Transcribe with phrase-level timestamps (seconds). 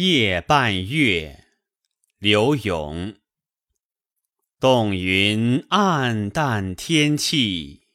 [0.00, 1.46] 夜半月，
[2.20, 3.16] 刘永。
[4.60, 7.88] 洞云暗淡天气，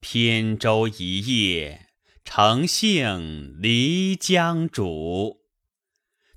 [0.00, 1.20] 扁舟一
[1.52, 1.90] 叶，
[2.24, 5.42] 乘兴漓江渚。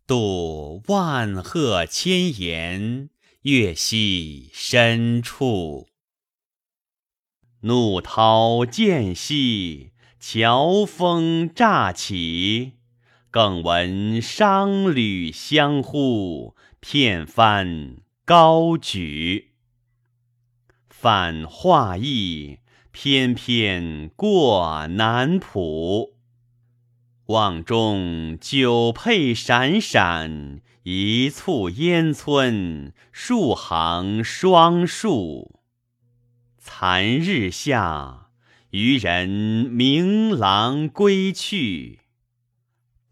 [0.05, 3.09] 渡万壑千岩，
[3.41, 5.87] 月息深处。
[7.61, 12.73] 怒涛渐息，乔风乍起。
[13.37, 19.51] 更闻商旅相呼，片帆高举。
[20.89, 22.57] 泛画意，
[22.91, 26.15] 翩翩过南浦。
[27.27, 35.59] 望中酒佩闪闪，一簇烟村，数行双树。
[36.57, 38.31] 残日下，
[38.71, 41.99] 渔人鸣郎归去。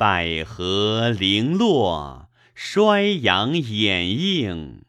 [0.08, 4.84] 百合零落，衰杨掩映。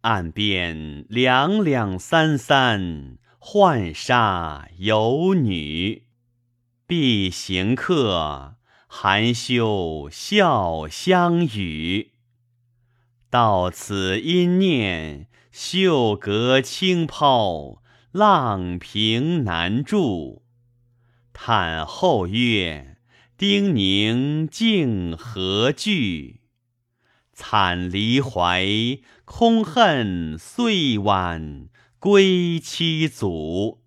[0.00, 6.06] 岸边两两三三，浣纱游女。
[6.88, 8.56] 必行客，
[8.88, 12.10] 含羞笑相与。
[13.30, 17.80] 到此因念，袖阁轻抛，
[18.10, 20.42] 浪平难住。
[21.32, 22.91] 叹后月。
[23.44, 26.42] 丁宁竟何惧？
[27.32, 28.64] 惨离怀，
[29.24, 31.66] 空恨岁晚
[31.98, 33.80] 归期阻。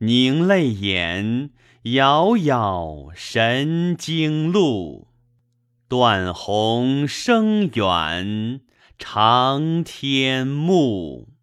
[0.00, 1.48] 凝泪眼，
[1.84, 5.08] 杳杳神经路。
[5.88, 8.60] 断鸿声远，
[8.98, 11.37] 长天暮。